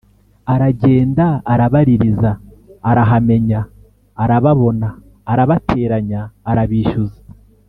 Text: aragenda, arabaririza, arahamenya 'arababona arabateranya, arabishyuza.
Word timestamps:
aragenda, 0.53 1.25
arabaririza, 1.53 2.31
arahamenya 2.89 3.61
'arababona 3.67 4.87
arabateranya, 5.31 6.21
arabishyuza. 6.49 7.19